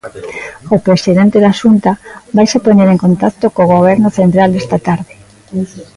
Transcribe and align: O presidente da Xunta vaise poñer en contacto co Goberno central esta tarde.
O 0.75 0.77
presidente 0.87 1.37
da 1.45 1.57
Xunta 1.59 1.91
vaise 2.35 2.63
poñer 2.65 2.87
en 2.91 2.99
contacto 3.05 3.45
co 3.55 3.71
Goberno 3.75 4.09
central 4.19 4.49
esta 4.61 4.77
tarde. 4.87 5.13